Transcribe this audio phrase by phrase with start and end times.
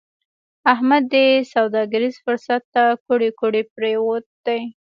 [0.73, 4.61] احمد دې سوداګريز فرصت ته کوړۍ کوړۍ پروت دی.